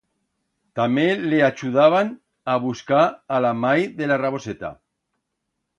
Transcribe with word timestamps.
Tamé 0.79 1.03
le 1.33 1.41
achudaban 1.49 2.09
a 2.55 2.57
buscar 2.65 3.05
a 3.37 3.45
la 3.49 3.53
mai 3.65 3.87
de 4.01 4.13
la 4.13 4.23
Raboseta. 4.27 4.77